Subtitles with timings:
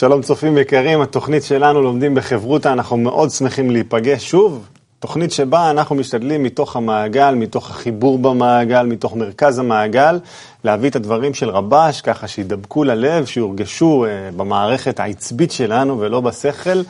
[0.00, 4.68] שלום צופים יקרים, התוכנית שלנו לומדים בחברותה, אנחנו מאוד שמחים להיפגש שוב.
[4.98, 10.18] תוכנית שבה אנחנו משתדלים מתוך המעגל, מתוך החיבור במעגל, מתוך מרכז המעגל,
[10.64, 16.82] להביא את הדברים של רבש, ככה שידבקו ללב, שיורגשו uh, במערכת העצבית שלנו ולא בשכל.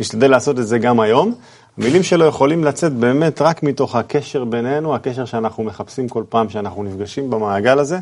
[0.00, 1.34] נשתדל לעשות את זה גם היום.
[1.78, 6.82] המילים שלו יכולים לצאת באמת רק מתוך הקשר בינינו, הקשר שאנחנו מחפשים כל פעם שאנחנו
[6.82, 7.98] נפגשים במעגל הזה.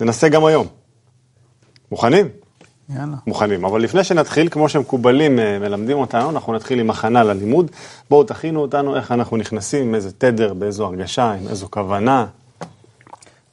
[0.00, 0.66] ננסה גם היום.
[1.90, 2.39] מוכנים?
[2.96, 3.16] יאללה.
[3.26, 3.64] מוכנים.
[3.64, 7.70] אבל לפני שנתחיל, כמו שמקובלים אה, מלמדים אותנו, אנחנו נתחיל עם הכנה ללימוד.
[8.10, 12.26] בואו תכינו אותנו איך אנחנו נכנסים, עם איזה תדר, באיזו הרגשה, עם איזו כוונה.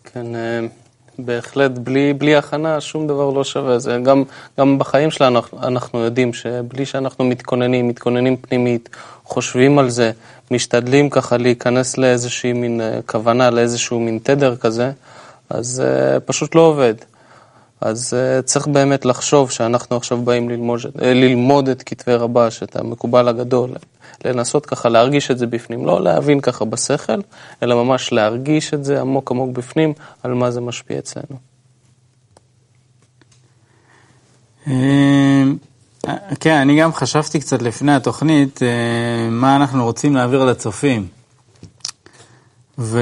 [0.03, 0.59] כן, אה,
[1.19, 3.79] בהחלט, בלי, בלי הכנה שום דבר לא שווה.
[3.79, 4.23] זה גם,
[4.59, 8.89] גם בחיים שלנו אנחנו יודעים שבלי שאנחנו מתכוננים, מתכוננים פנימית,
[9.23, 10.11] חושבים על זה,
[10.51, 14.91] משתדלים ככה להיכנס לאיזושהי מין אה, כוונה, לאיזשהו מין תדר כזה,
[15.49, 15.83] אז
[16.25, 16.93] פשוט לא עובד.
[17.81, 22.75] אז uh, צריך באמת לחשוב שאנחנו עכשיו באים ללמוד, אה, ללמוד את כתבי רבש, את
[22.75, 23.69] המקובל הגדול,
[24.25, 27.21] לנסות ככה להרגיש את זה בפנים, לא להבין ככה בשכל,
[27.63, 31.37] אלא ממש להרגיש את זה עמוק עמוק בפנים, על מה זה משפיע אצלנו.
[34.67, 35.43] אה,
[36.39, 38.59] כן, אני גם חשבתי קצת לפני התוכנית,
[39.31, 41.07] מה אנחנו רוצים להעביר לצופים.
[42.79, 42.99] ו...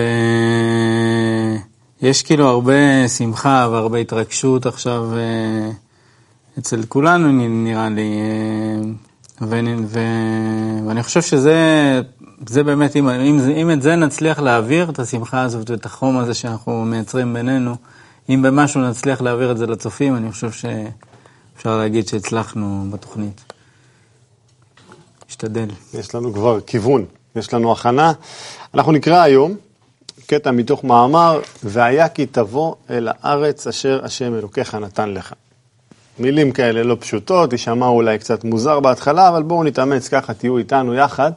[2.02, 5.72] יש כאילו הרבה שמחה והרבה התרגשות עכשיו אה,
[6.60, 8.90] אצל כולנו נראה לי, אה,
[9.42, 10.00] ו, ו,
[10.88, 11.56] ואני חושב שזה
[12.48, 16.34] זה באמת, אם, אם, אם את זה נצליח להעביר, את השמחה הזאת ואת החום הזה
[16.34, 17.76] שאנחנו מייצרים בינינו,
[18.30, 23.42] אם במשהו נצליח להעביר את זה לצופים, אני חושב שאפשר להגיד שהצלחנו בתוכנית.
[25.30, 25.68] נשתדל.
[25.94, 28.12] יש לנו כבר כיוון, יש לנו הכנה.
[28.74, 29.56] אנחנו נקרא היום
[30.28, 35.34] קטע מתוך מאמר, והיה כי תבוא אל הארץ אשר השם אלוקיך נתן לך.
[36.20, 40.94] מילים כאלה לא פשוטות, יישמע אולי קצת מוזר בהתחלה, אבל בואו נתאמץ ככה, תהיו איתנו
[40.94, 41.32] יחד.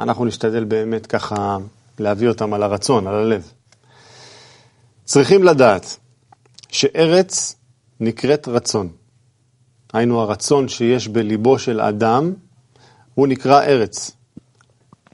[0.00, 1.56] אנחנו נשתדל באמת ככה
[1.98, 3.52] להביא אותם על הרצון, על הלב.
[5.04, 5.96] צריכים לדעת
[6.68, 7.56] שארץ
[8.00, 8.88] נקראת רצון.
[9.92, 12.32] היינו הרצון שיש בליבו של אדם,
[13.14, 14.10] הוא נקרא ארץ.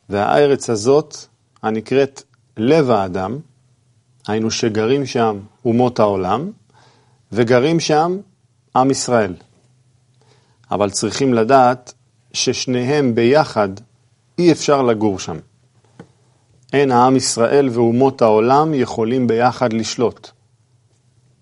[0.08, 1.16] והארץ הזאת,
[1.62, 2.22] הנקראת
[2.58, 3.38] לב האדם,
[4.28, 6.50] היינו שגרים שם אומות העולם,
[7.32, 8.18] וגרים שם
[8.76, 9.34] עם ישראל.
[10.70, 11.94] אבל צריכים לדעת
[12.32, 13.68] ששניהם ביחד
[14.38, 15.36] אי אפשר לגור שם.
[16.72, 20.30] אין העם ישראל ואומות העולם יכולים ביחד לשלוט.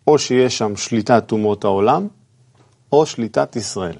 [0.06, 2.08] או שיש שם שליטת אומות העולם,
[2.92, 3.96] או שליטת ישראל.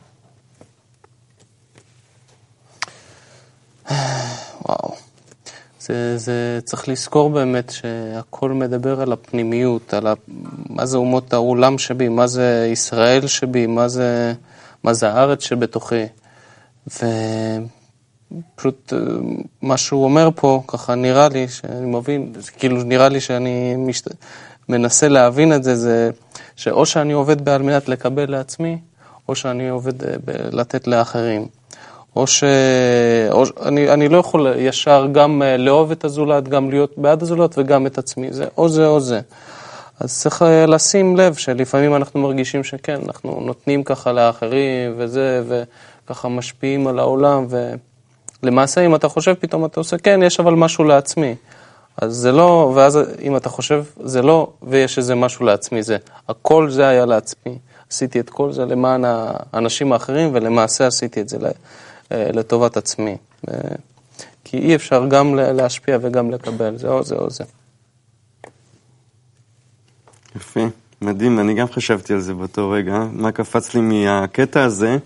[5.86, 10.14] זה, זה צריך לזכור באמת שהכל מדבר על הפנימיות, על ה,
[10.70, 14.32] מה זה אומות העולם שבי, מה זה ישראל שבי, מה זה,
[14.84, 16.04] מה זה הארץ שבתוכי.
[16.86, 18.98] ופשוט אה,
[19.62, 24.08] מה שהוא אומר פה, ככה נראה לי, שאני מבין, כאילו נראה לי שאני משת...
[24.68, 26.10] מנסה להבין את זה, זה
[26.56, 28.78] שאו שאני עובד בעל מנת לקבל לעצמי,
[29.28, 30.14] או שאני עובד אה,
[30.52, 31.46] לתת לאחרים.
[32.16, 32.44] או ש...
[33.30, 33.44] או...
[33.62, 37.86] אני, אני לא יכול ישר גם אה, לאהוב את הזולת, גם להיות בעד הזולת וגם
[37.86, 39.20] את עצמי, זה או זה או זה.
[40.00, 45.42] אז צריך אה, לשים לב שלפעמים אנחנו מרגישים שכן, אנחנו נותנים ככה לאחרים וזה,
[46.04, 47.46] וככה משפיעים על העולם,
[48.42, 51.34] ולמעשה אם אתה חושב פתאום אתה עושה, כן, יש אבל משהו לעצמי.
[51.96, 55.96] אז זה לא, ואז אם אתה חושב, זה לא, ויש איזה משהו לעצמי, זה,
[56.28, 57.58] הכל זה היה לעצמי.
[57.90, 61.38] עשיתי את כל זה למען האנשים האחרים, ולמעשה עשיתי את זה
[62.10, 63.16] לטובת עצמי.
[63.48, 63.54] אה,
[64.44, 67.44] כי אי אפשר גם להשפיע וגם לקבל, זה או זה או זה.
[70.36, 70.60] יפה,
[71.02, 72.98] מדהים, אני גם חשבתי על זה באותו רגע.
[73.12, 74.96] מה קפץ לי מהקטע הזה,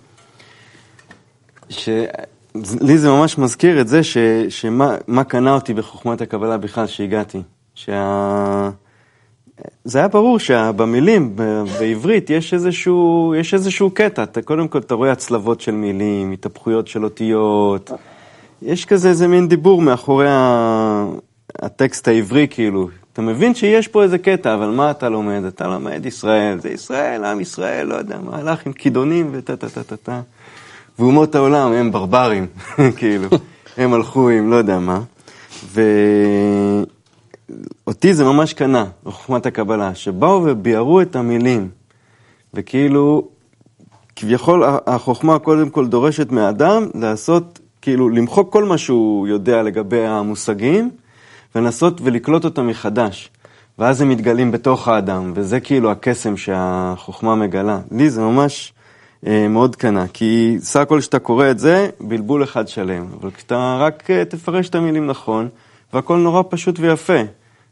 [1.69, 4.19] שלי זה ממש מזכיר את זה, ש...
[4.49, 7.43] שמה קנה אותי בחוכמת הקבלה בכלל שהגעתי.
[7.75, 8.71] שה...
[9.85, 11.37] זה היה ברור שבמילים,
[11.79, 14.23] בעברית, יש איזשהו, יש איזשהו קטע.
[14.23, 17.91] אתה, קודם כל, אתה רואה הצלבות של מילים, התהפכויות של אותיות.
[18.63, 20.27] יש כזה איזה מין דיבור מאחורי
[21.63, 22.89] הטקסט העברי, כאילו.
[23.13, 25.45] אתה מבין שיש פה איזה קטע, אבל מה אתה לומד?
[25.45, 29.69] אתה לומד ישראל, זה ישראל, עם ישראל, לא יודע מה, הלך עם כידונים וטה טה
[29.69, 30.21] טה טה טה.
[30.99, 32.47] ואומות העולם הם ברברים,
[32.99, 33.29] כאילו.
[33.77, 35.01] הם הלכו עם לא יודע מה.
[35.65, 35.83] ו...
[38.01, 41.69] אותי זה ממש קנה, בחוכמת הקבלה, שבאו וביארו את המילים,
[42.55, 43.29] וכאילו,
[44.17, 50.91] כביכול החוכמה קודם כל דורשת מהאדם לעשות, כאילו, למחוק כל מה שהוא יודע לגבי המושגים,
[51.55, 53.31] ולנסות ולקלוט אותם מחדש.
[53.79, 57.81] ואז הם מתגלים בתוך האדם, וזה כאילו הקסם שהחוכמה מגלה.
[57.91, 58.73] לי זה ממש
[59.27, 63.77] אה, מאוד קנה, כי סך הכל כשאתה קורא את זה, בלבול אחד שלם, אבל כשאתה
[63.81, 65.49] רק אה, תפרש את המילים נכון,
[65.93, 67.23] והכל נורא פשוט ויפה,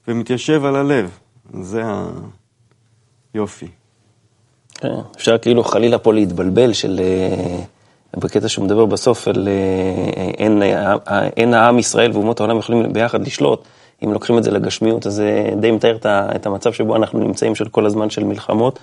[0.09, 1.19] ומתיישב על הלב,
[1.61, 1.83] זה
[3.35, 3.69] היופי.
[4.75, 7.01] כן, אפשר כאילו חלילה פה להתבלבל של...
[7.03, 7.63] אה,
[8.17, 10.97] בקטע שהוא מדבר בסוף על אה, אין, אה,
[11.37, 13.65] אין העם ישראל ואומות העולם יכולים ביחד לשלוט,
[14.05, 17.69] אם לוקחים את זה לגשמיות, אז זה די מתאר את המצב שבו אנחנו נמצאים של
[17.69, 18.79] כל הזמן של מלחמות.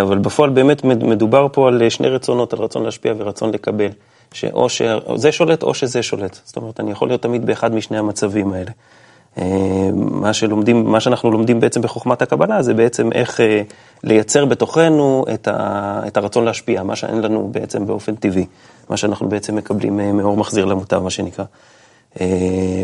[0.00, 3.90] אבל בפועל באמת מדובר פה על שני רצונות, על רצון להשפיע ורצון לקבל.
[4.32, 6.38] שאו שזה שולט או שזה שולט.
[6.44, 8.70] זאת אומרת, אני יכול להיות תמיד באחד משני המצבים האלה.
[9.38, 13.62] אה, מה, שלומדים, מה שאנחנו לומדים בעצם בחוכמת הקבלה זה בעצם איך אה,
[14.04, 18.46] לייצר בתוכנו את, ה, את הרצון להשפיע, מה שאין לנו בעצם באופן טבעי,
[18.88, 21.44] מה שאנחנו בעצם מקבלים אה, מאור מחזיר למוטב, מה שנקרא.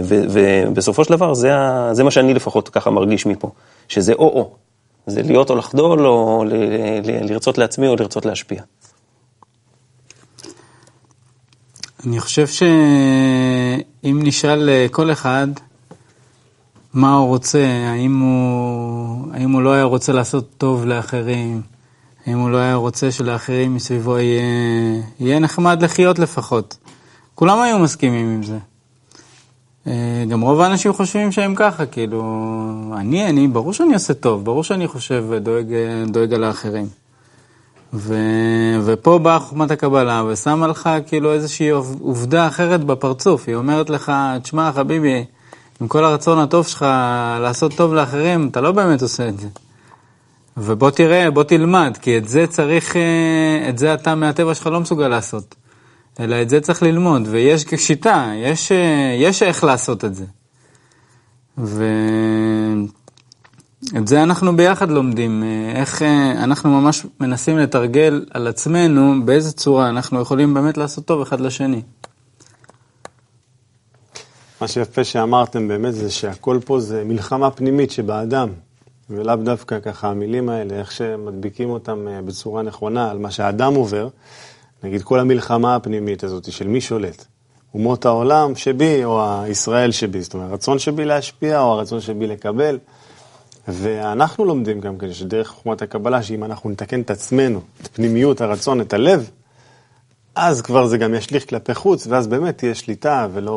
[0.08, 1.50] ובסופו של דבר זה,
[1.93, 3.50] זה מה שאני לפחות ככה מרגיש מפה,
[3.88, 4.50] שזה או-או,
[5.06, 6.44] זה להיות או לחדול, או
[7.05, 8.62] לרצות לעצמי או לרצות להשפיע.
[12.06, 15.49] אני חושב שאם נשאל כל אחד,
[16.95, 21.63] מה הוא רוצה, האם הוא, האם הוא לא היה רוצה לעשות טוב לאחרים,
[22.27, 24.43] האם הוא לא היה רוצה שלאחרים מסביבו יהיה,
[25.21, 26.77] יהיה נחמד לחיות לפחות.
[27.35, 28.59] כולם היו מסכימים עם זה.
[29.87, 32.23] אה, גם רוב האנשים חושבים שהם ככה, כאילו,
[32.97, 35.67] אני, אני, ברור שאני עושה טוב, ברור שאני חושב ודואג
[36.07, 36.87] דואג על האחרים.
[37.93, 38.15] ו,
[38.85, 41.69] ופה באה חוכמת הקבלה ושמה לך כאילו איזושהי
[42.01, 45.25] עובדה אחרת בפרצוף, היא אומרת לך, תשמע חביבי,
[45.81, 46.87] עם כל הרצון הטוב שלך
[47.41, 49.49] לעשות טוב לאחרים, אתה לא באמת עושה את זה.
[50.56, 54.81] ובוא תראה, בוא תלמד, כי את זה צריך, אה, את זה אתה מהטבע שלך לא
[54.81, 55.55] מסוגל לעשות.
[56.21, 60.25] אלא את זה צריך ללמוד, ויש שיטה, יש, אה, יש איך לעשות את זה.
[61.59, 62.88] ואת
[64.05, 66.03] זה אנחנו ביחד לומדים, אה, איך
[66.37, 71.82] אנחנו ממש מנסים לתרגל על עצמנו באיזה צורה אנחנו יכולים באמת לעשות טוב אחד לשני.
[74.61, 78.49] מה שיפה שאמרתם באמת זה שהכל פה זה מלחמה פנימית שבאדם,
[79.11, 84.09] ולאו דווקא ככה המילים האלה, איך שמדביקים אותם אה, בצורה נכונה על מה שהאדם עובר,
[84.85, 87.25] נגיד כל המלחמה הפנימית הזאת של מי שולט,
[87.75, 92.79] אומות העולם שבי או הישראל שבי, זאת אומרת הרצון שבי להשפיע או הרצון שבי לקבל.
[93.69, 98.81] ואנחנו לומדים גם כן שדרך חוכמת הקבלה, שאם אנחנו נתקן את עצמנו, את פנימיות הרצון,
[98.81, 99.31] את הלב,
[100.35, 103.53] אז כבר זה גם ישליך כלפי חוץ, ואז באמת תהיה שליטה, ולא,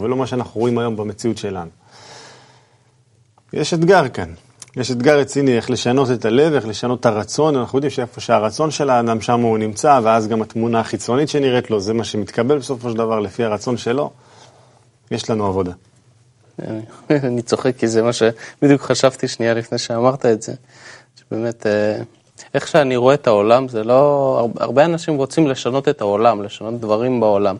[0.00, 1.70] ולא מה שאנחנו רואים היום במציאות שלנו.
[3.52, 4.32] יש אתגר כאן.
[4.76, 7.56] יש אתגר רציני איך לשנות את הלב, איך לשנות את הרצון.
[7.56, 11.80] אנחנו יודעים שאיפה שהרצון של האדם, שם הוא נמצא, ואז גם התמונה החיצונית שנראית לו,
[11.80, 14.10] זה מה שמתקבל בסופו של דבר לפי הרצון שלו.
[15.10, 15.72] יש לנו עבודה.
[17.10, 20.52] אני צוחק כי זה מה שבדיוק חשבתי שנייה לפני שאמרת את זה.
[21.16, 21.66] שבאמת...
[22.54, 24.48] איך שאני רואה את העולם, זה לא...
[24.60, 27.56] הרבה אנשים רוצים לשנות את העולם, לשנות דברים בעולם.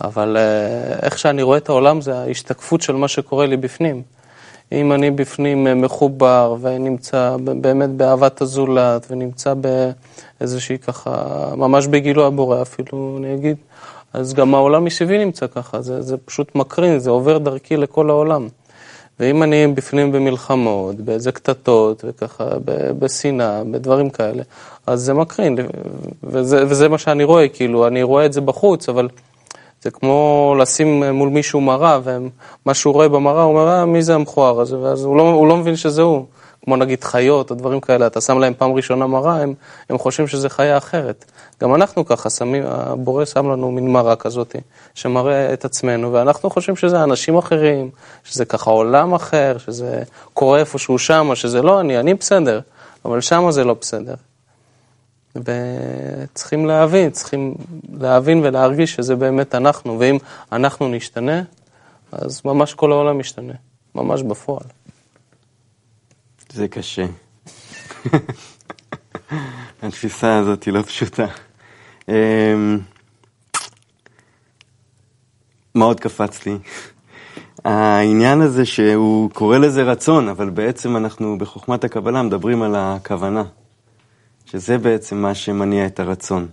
[0.00, 4.02] אבל אה, איך שאני רואה את העולם זה ההשתקפות של מה שקורה לי בפנים.
[4.72, 9.54] אם אני בפנים אה, מחובר ונמצא באמת באהבת הזולת ונמצא
[10.40, 11.10] באיזושהי ככה,
[11.56, 13.56] ממש בגילו הבורא אפילו, אני אגיד,
[14.12, 18.48] אז גם העולם מסביבי נמצא ככה, זה, זה פשוט מקרין, זה עובר דרכי לכל העולם.
[19.20, 22.44] ואם אני בפנים במלחמות, באיזה קטטות, וככה,
[22.98, 24.42] בשנאה, בדברים כאלה,
[24.86, 25.56] אז זה מקרין,
[26.24, 29.08] וזה, וזה מה שאני רואה, כאילו, אני רואה את זה בחוץ, אבל
[29.82, 34.14] זה כמו לשים מול מישהו מראה, ומה שהוא רואה במראה, הוא אומר, אה, מי זה
[34.14, 34.78] המכוער הזה?
[34.78, 36.24] ואז הוא לא, הוא לא מבין שזה הוא.
[36.64, 39.54] כמו נגיד חיות או דברים כאלה, אתה שם להם פעם ראשונה מראה, הם,
[39.90, 41.24] הם חושבים שזה חיה אחרת.
[41.60, 44.56] גם אנחנו ככה שמים, הבורא שם לנו מין מראה כזאת,
[44.94, 47.90] שמראה את עצמנו, ואנחנו חושבים שזה אנשים אחרים,
[48.24, 50.02] שזה ככה עולם אחר, שזה
[50.34, 52.60] קורה איפשהו שמה, שזה לא אני, אני בסדר,
[53.04, 54.14] אבל שמה זה לא בסדר.
[55.36, 57.54] וצריכים להבין, צריכים
[57.92, 60.18] להבין ולהרגיש שזה באמת אנחנו, ואם
[60.52, 61.42] אנחנו נשתנה,
[62.12, 63.52] אז ממש כל העולם משתנה,
[63.94, 64.83] ממש בפועל.
[66.54, 67.06] זה קשה.
[69.82, 71.26] התפיסה הזאת היא לא פשוטה.
[72.08, 72.78] אמ,
[75.74, 76.58] מה עוד קפץ לי?
[77.64, 83.44] העניין הזה שהוא קורא לזה רצון, אבל בעצם אנחנו בחוכמת הקבלה מדברים על הכוונה,
[84.46, 86.46] שזה בעצם מה שמניע את הרצון.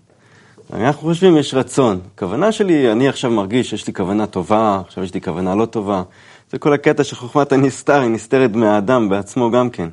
[0.73, 1.99] אנחנו חושבים, יש רצון.
[2.17, 6.03] כוונה שלי, אני עכשיו מרגיש, יש לי כוונה טובה, עכשיו יש לי כוונה לא טובה.
[6.51, 9.89] זה כל הקטע של חוכמת הנסתר, היא נסתרת מהאדם בעצמו גם כן.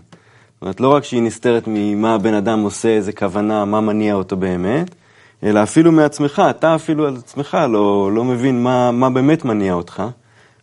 [0.55, 4.37] זאת אומרת, לא רק שהיא נסתרת ממה הבן אדם עושה, איזה כוונה, מה מניע אותו
[4.37, 4.95] באמת,
[5.43, 10.03] אלא אפילו מעצמך, אתה אפילו על עצמך לא, לא מבין מה, מה באמת מניע אותך,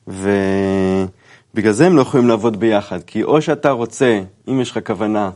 [0.08, 5.30] ובגלל זה הם לא יכולים לעבוד ביחד, כי או שאתה רוצה, אם יש לך כוונה,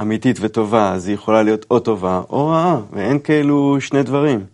[0.00, 4.44] אמיתית וטובה, אז היא יכולה להיות או טובה או רעה, ואין כאילו שני דברים.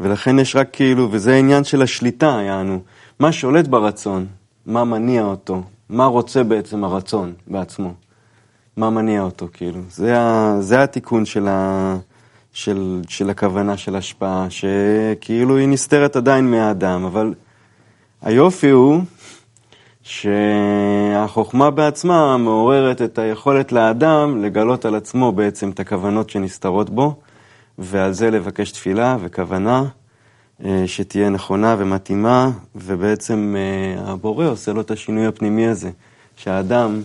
[0.00, 2.80] ולכן יש רק כאילו, וזה העניין של השליטה, יענו.
[3.18, 4.26] מה שולט ברצון,
[4.66, 7.94] מה מניע אותו, מה רוצה בעצם הרצון בעצמו,
[8.76, 9.80] מה מניע אותו, כאילו.
[9.90, 11.96] זה, ה, זה התיקון של, ה,
[12.52, 17.34] של, של הכוונה של השפעה, שכאילו היא נסתרת עדיין מהאדם, אבל
[18.22, 19.02] היופי הוא
[20.02, 27.14] שהחוכמה בעצמה מעוררת את היכולת לאדם לגלות על עצמו בעצם את הכוונות שנסתרות בו,
[27.78, 29.84] ועל זה לבקש תפילה וכוונה
[30.86, 35.90] שתהיה נכונה ומתאימה, ובעצם אה, הבורא עושה לו את השינוי הפנימי הזה,
[36.36, 37.02] שהאדם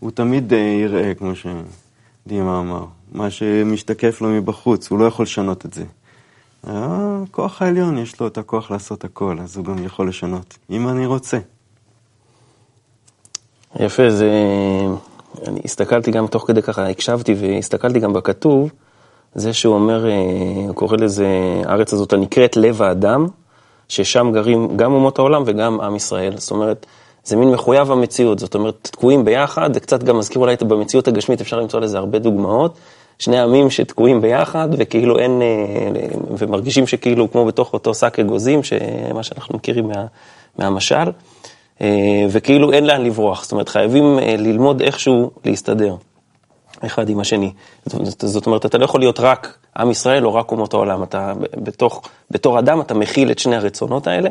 [0.00, 5.66] הוא תמיד אה, יראה, כמו שדימה אמר, מה שמשתקף לו מבחוץ, הוא לא יכול לשנות
[5.66, 5.84] את זה.
[6.64, 11.06] הכוח העליון יש לו את הכוח לעשות הכל, אז הוא גם יכול לשנות, אם אני
[11.06, 11.38] רוצה.
[13.80, 14.30] יפה, זה...
[15.46, 18.70] אני הסתכלתי גם תוך כדי ככה, הקשבתי והסתכלתי גם בכתוב,
[19.34, 20.14] זה שהוא אומר, אה,
[20.66, 21.26] הוא קורא לזה,
[21.64, 23.26] הארץ הזאת הנקראת לב האדם,
[23.88, 26.36] ששם גרים גם אומות העולם וגם עם ישראל.
[26.36, 26.86] זאת אומרת,
[27.24, 31.40] זה מין מחויב המציאות, זאת אומרת, תקועים ביחד, זה קצת גם מזכיר אולי במציאות הגשמית,
[31.40, 32.78] אפשר למצוא לזה הרבה דוגמאות.
[33.18, 36.08] שני עמים שתקועים ביחד, וכאילו אין, אה,
[36.38, 38.60] ומרגישים שכאילו כמו בתוך אותו שק אגוזים,
[39.14, 40.06] מה שאנחנו מכירים מה,
[40.58, 41.10] מהמשל.
[41.80, 45.94] אה, וכאילו אין לאן לברוח, זאת אומרת חייבים ללמוד איכשהו להסתדר
[46.86, 47.52] אחד עם השני.
[48.18, 52.02] זאת אומרת, אתה לא יכול להיות רק עם ישראל או רק אומות העולם, אתה בתוך,
[52.30, 54.30] בתור אדם אתה מכיל את שני הרצונות האלה,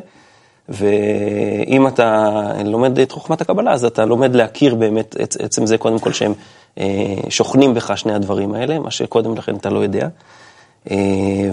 [0.69, 2.29] ואם אתה
[2.65, 6.33] לומד את חוכמת הקבלה, אז אתה לומד להכיר באמת, עצם זה קודם כל שהם
[6.79, 6.85] אה,
[7.29, 10.07] שוכנים בך שני הדברים האלה, מה שקודם לכן אתה לא יודע.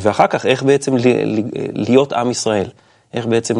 [0.00, 0.96] ואחר כך, איך בעצם
[1.72, 2.68] להיות עם ישראל.
[3.14, 3.54] איך בעצם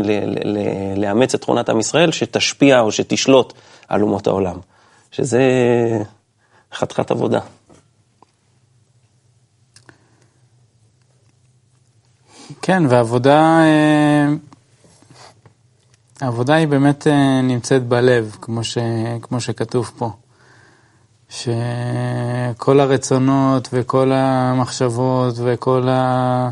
[0.97, 3.53] לאמץ את תכונת עם ישראל שתשפיע או שתשלוט
[3.89, 4.57] על אומות העולם.
[5.11, 5.43] שזה
[6.75, 7.41] חתיכת עבודה.
[12.63, 14.27] כן, והעבודה, אה,
[16.21, 18.79] העבודה היא באמת אה, נמצאת בלב, כמו, ש,
[19.23, 20.11] כמו שכתוב פה.
[21.29, 26.51] שכל הרצונות וכל המחשבות וכל ה...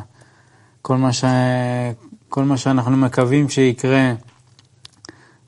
[0.82, 1.24] כל מה ש...
[2.28, 4.12] כל מה שאנחנו מקווים שיקרה,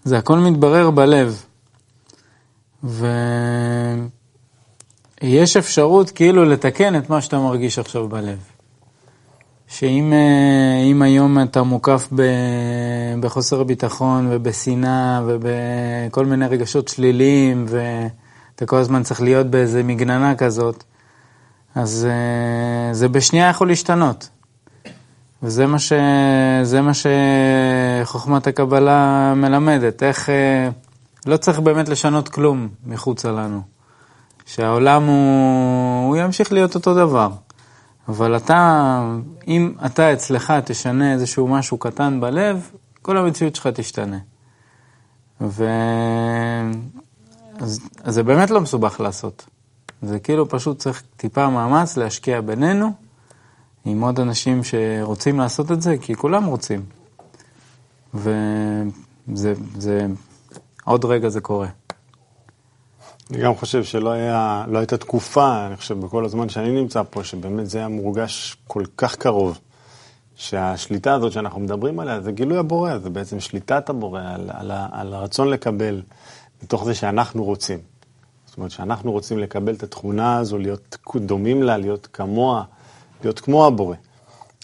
[0.05, 1.45] זה הכל מתברר בלב.
[5.25, 8.39] ויש אפשרות כאילו לתקן את מה שאתה מרגיש עכשיו בלב.
[9.69, 10.13] שאם
[11.03, 12.23] אה, היום אתה מוקף ב,
[13.21, 20.85] בחוסר ביטחון ובשנאה ובכל מיני רגשות שליליים ואתה כל הזמן צריך להיות באיזה מגננה כזאת,
[21.75, 24.29] אז אה, זה בשנייה יכול להשתנות.
[25.43, 25.93] וזה מה, ש...
[26.83, 26.93] מה
[28.05, 30.69] שחוכמת הקבלה מלמדת, איך אה,
[31.27, 33.74] לא צריך באמת לשנות כלום מחוצה לנו.
[34.47, 37.31] שהעולם הוא, הוא ימשיך להיות אותו דבר.
[38.09, 39.01] אבל אתה,
[39.49, 42.71] אם אתה אצלך תשנה איזשהו משהו קטן בלב,
[43.03, 44.19] כל המציאות שלך תשתנה.
[45.41, 45.65] ו...
[47.59, 49.47] אז, אז זה באמת לא מסובך לעשות.
[50.03, 52.93] זה כאילו פשוט צריך טיפה מאמץ להשקיע בינינו.
[53.85, 56.85] עם עוד אנשים שרוצים לעשות את זה, כי כולם רוצים.
[58.15, 60.07] וזה, זה,
[60.85, 61.69] עוד רגע זה קורה.
[63.31, 67.25] אני גם חושב שלא היה, לא הייתה תקופה, אני חושב, בכל הזמן שאני נמצא פה,
[67.25, 69.59] שבאמת זה היה מורגש כל כך קרוב.
[70.37, 75.15] שהשליטה הזאת שאנחנו מדברים עליה, זה גילוי הבורא, זה בעצם שליטת הבורא על, על, על
[75.15, 76.03] הרצון לקבל,
[76.63, 77.79] מתוך זה שאנחנו רוצים.
[78.47, 82.65] זאת אומרת, שאנחנו רוצים לקבל את התכונה הזו, להיות דומים לה, להיות כמוה,
[83.23, 83.97] להיות כמו הבורא.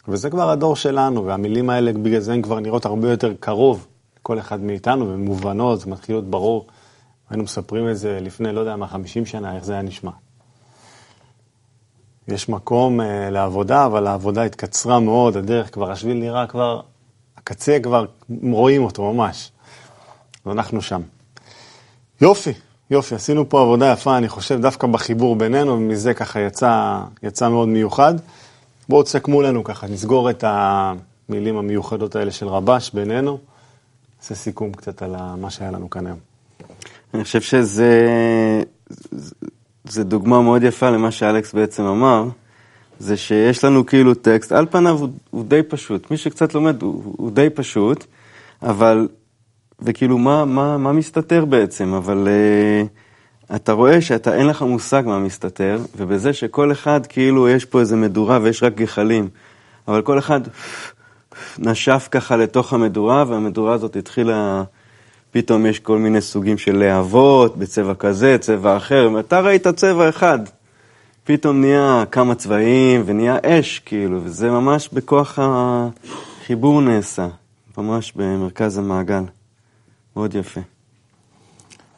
[0.08, 3.86] וזה כבר הדור שלנו, והמילים האלה בגלל זה הן כבר נראות הרבה יותר קרוב
[4.20, 6.66] לכל אחד מאיתנו, והן מובנות, זה מתחיל להיות ברור.
[7.30, 10.10] היינו מספרים את זה לפני, לא יודע מה, 50 שנה, איך זה היה נשמע.
[12.28, 16.80] יש מקום uh, לעבודה, אבל העבודה התקצרה מאוד, הדרך כבר, השביל נראה כבר,
[17.36, 18.06] הקצה כבר,
[18.42, 19.52] רואים אותו ממש.
[20.46, 21.00] ואנחנו שם.
[22.20, 22.52] יופי,
[22.90, 27.68] יופי, עשינו פה עבודה יפה, אני חושב, דווקא בחיבור בינינו, ומזה ככה יצא, יצא מאוד
[27.68, 28.14] מיוחד.
[28.88, 33.38] בואו תסכמו לנו ככה, נסגור את המילים המיוחדות האלה של רבש בינינו.
[34.18, 36.29] נעשה סיכום קצת על מה שהיה לנו כאן היום.
[37.14, 37.92] אני חושב שזה
[39.84, 42.24] זה דוגמה מאוד יפה למה שאלכס בעצם אמר,
[42.98, 47.14] זה שיש לנו כאילו טקסט, על פניו הוא, הוא די פשוט, מי שקצת לומד הוא,
[47.16, 48.04] הוא די פשוט,
[48.62, 49.08] אבל,
[49.80, 52.28] וכאילו מה, מה, מה מסתתר בעצם, אבל...
[52.28, 52.88] Uh,
[53.56, 57.96] אתה רואה שאתה אין לך מושג מה מסתתר, ובזה שכל אחד כאילו יש פה איזה
[57.96, 59.28] מדורה ויש רק גחלים,
[59.88, 60.40] אבל כל אחד
[61.58, 64.62] נשף ככה לתוך המדורה, והמדורה הזאת התחילה,
[65.30, 70.38] פתאום יש כל מיני סוגים של להבות, בצבע כזה, צבע אחר, אתה ראית צבע אחד,
[71.24, 77.28] פתאום נהיה כמה צבעים ונהיה אש, כאילו, וזה ממש בכוח החיבור נעשה,
[77.78, 79.22] ממש במרכז המעגל.
[80.16, 80.60] מאוד יפה.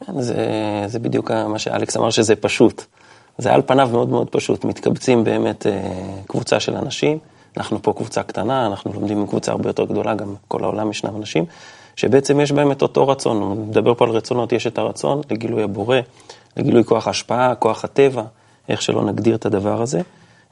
[0.05, 0.35] כן, זה,
[0.87, 2.85] זה בדיוק מה שאלכס אמר, שזה פשוט.
[3.37, 4.65] זה על פניו מאוד מאוד פשוט.
[4.65, 5.81] מתקבצים באמת אה,
[6.27, 7.17] קבוצה של אנשים,
[7.57, 11.15] אנחנו פה קבוצה קטנה, אנחנו לומדים עם קבוצה הרבה יותר גדולה, גם כל העולם ישנם
[11.15, 11.45] אנשים,
[11.95, 13.37] שבעצם יש בהם את אותו רצון.
[13.37, 15.97] הוא מדבר פה על רצונות, יש את הרצון לגילוי הבורא,
[16.57, 18.23] לגילוי כוח ההשפעה, כוח הטבע,
[18.69, 20.01] איך שלא נגדיר את הדבר הזה,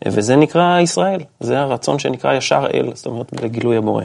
[0.05, 4.03] וזה נקרא ישראל, זה הרצון שנקרא ישר אל, זאת אומרת, לגילוי הבורא.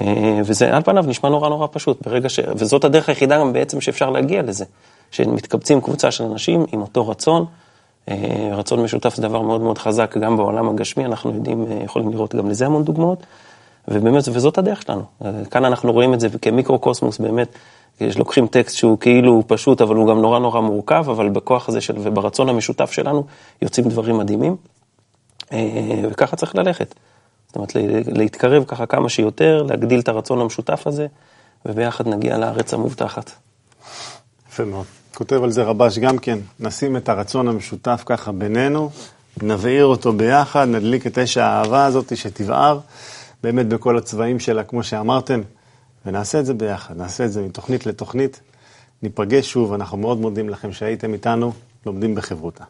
[0.00, 2.40] אה, וזה על פניו נשמע נורא נורא פשוט, ברגע ש...
[2.56, 4.64] וזאת הדרך היחידה גם בעצם שאפשר להגיע לזה,
[5.10, 7.44] שמתקבצים קבוצה של אנשים עם אותו רצון,
[8.08, 12.12] אה, רצון משותף זה דבר מאוד מאוד חזק גם בעולם הגשמי, אנחנו יודעים, אה, יכולים
[12.12, 13.22] לראות גם לזה המון דוגמאות,
[13.88, 15.02] ובאמת, וזאת הדרך שלנו.
[15.50, 17.48] כאן אנחנו רואים את זה כמיקרו-קוסמוס, באמת,
[18.00, 21.94] לוקחים טקסט שהוא כאילו פשוט, אבל הוא גם נורא נורא מורכב, אבל בכוח הזה של,
[21.98, 23.24] וברצון המשותף שלנו
[23.62, 24.56] יוצאים דברים מדהימים,
[26.10, 26.94] וככה צריך ללכת.
[27.46, 27.72] זאת אומרת,
[28.06, 31.06] להתקרב ככה כמה שיותר, להגדיל את הרצון המשותף הזה,
[31.66, 33.30] וביחד נגיע לארץ המובטחת.
[34.48, 34.86] יפה מאוד.
[35.14, 38.90] כותב על זה רבש גם כן, נשים את הרצון המשותף ככה בינינו,
[39.42, 42.78] נבעיר אותו ביחד, נדליק את אש האהבה הזאת שתבער,
[43.42, 45.40] באמת בכל הצבעים שלה, כמו שאמרתם,
[46.06, 48.40] ונעשה את זה ביחד, נעשה את זה מתוכנית לתוכנית.
[49.02, 51.52] ניפגש שוב, אנחנו מאוד מודים לכם שהייתם איתנו,
[51.86, 52.64] לומדים בחברותא.